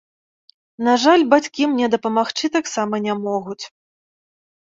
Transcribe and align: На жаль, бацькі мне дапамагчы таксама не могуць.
На 0.87 0.93
жаль, 1.03 1.25
бацькі 1.33 1.67
мне 1.73 1.89
дапамагчы 1.95 2.45
таксама 2.57 2.95
не 3.05 3.13
могуць. 3.27 3.59